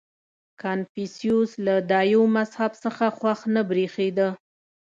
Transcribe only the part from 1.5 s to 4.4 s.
له دایو مذهب څخه خوښ نه برېښېده.